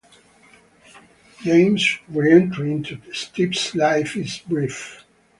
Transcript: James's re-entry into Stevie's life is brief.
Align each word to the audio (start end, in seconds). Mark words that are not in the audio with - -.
James's 1.43 1.99
re-entry 2.09 2.71
into 2.71 2.99
Stevie's 3.13 3.75
life 3.75 4.17
is 4.17 4.39
brief. 4.39 5.03